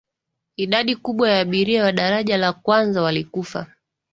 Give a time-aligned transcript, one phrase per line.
[0.57, 3.67] idadi kubwa ya abiria wa daraja la kwanza walikufa